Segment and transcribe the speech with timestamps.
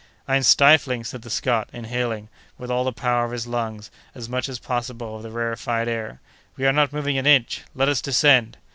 [0.27, 4.27] "I am stifling!" said the Scot, inhaling, with all the power of his lungs, as
[4.27, 6.21] much as possible of the rarefied air.
[6.57, 7.61] "We are not moving an inch!
[7.75, 8.57] Let us descend!"